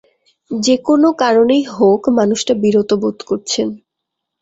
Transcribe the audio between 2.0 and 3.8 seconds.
মানুষটা বিরত বোধ করছেন।